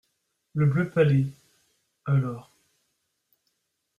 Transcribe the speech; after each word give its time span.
Le 0.55 0.65
bleu 0.65 0.89
pâlit… 0.89 1.31
alors… 2.05 2.51